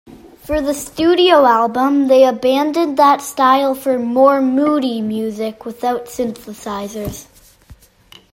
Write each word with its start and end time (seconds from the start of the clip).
For 0.39 0.61
the 0.61 0.73
studio 0.73 1.45
album, 1.45 2.07
they 2.07 2.25
abandoned 2.25 2.97
that 2.97 3.21
style 3.21 3.75
for 3.75 3.99
"more 3.99 4.41
moody" 4.41 4.99
music, 4.99 5.63
without 5.63 6.05
synthesizers. 6.05 7.27